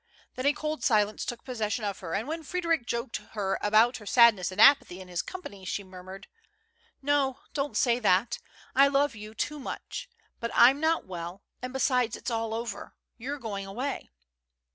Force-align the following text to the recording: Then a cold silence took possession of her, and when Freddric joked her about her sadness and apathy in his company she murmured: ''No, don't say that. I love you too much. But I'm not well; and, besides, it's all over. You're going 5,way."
Then 0.33 0.47
a 0.47 0.53
cold 0.53 0.83
silence 0.83 1.23
took 1.23 1.43
possession 1.43 1.85
of 1.85 1.99
her, 1.99 2.15
and 2.15 2.27
when 2.27 2.41
Freddric 2.41 2.87
joked 2.87 3.17
her 3.33 3.59
about 3.61 3.97
her 3.97 4.07
sadness 4.07 4.51
and 4.51 4.59
apathy 4.59 4.99
in 4.99 5.07
his 5.07 5.21
company 5.21 5.63
she 5.63 5.83
murmured: 5.83 6.27
''No, 7.03 7.37
don't 7.53 7.77
say 7.77 7.99
that. 7.99 8.39
I 8.75 8.87
love 8.87 9.13
you 9.15 9.35
too 9.35 9.59
much. 9.59 10.09
But 10.39 10.49
I'm 10.55 10.79
not 10.79 11.05
well; 11.05 11.43
and, 11.61 11.71
besides, 11.71 12.15
it's 12.15 12.31
all 12.31 12.55
over. 12.55 12.95
You're 13.19 13.37
going 13.37 13.67
5,way." 13.67 14.09